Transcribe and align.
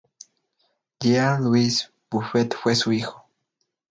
Jean-Louis 0.99 1.85
Buffet 2.09 2.49
fue 2.55 2.75
su 2.75 2.91
hijo. 2.91 3.29